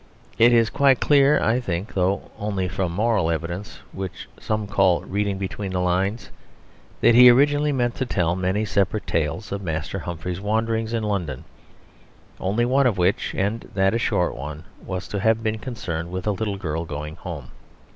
[0.39, 5.37] It is quite clear I think (though only from moral evidence, which some call reading
[5.37, 6.31] between the lines)
[7.01, 11.43] that he originally meant to tell many separate tales of Master Humphrey's wanderings in London,
[12.39, 16.25] only one of which, and that a short one, was to have been concerned with
[16.25, 17.51] a little girl going home.